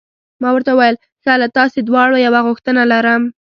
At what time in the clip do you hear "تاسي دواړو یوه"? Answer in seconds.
1.57-2.39